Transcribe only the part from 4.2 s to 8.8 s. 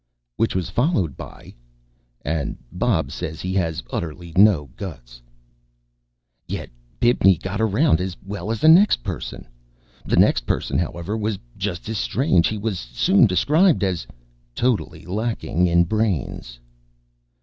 no guts. Yet Bibney got around as well as the